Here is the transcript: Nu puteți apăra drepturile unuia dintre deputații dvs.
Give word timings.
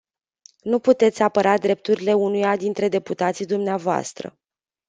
Nu 0.61 0.79
puteți 0.79 1.21
apăra 1.21 1.57
drepturile 1.57 2.13
unuia 2.13 2.55
dintre 2.55 2.89
deputații 2.89 3.45
dvs. 3.45 4.13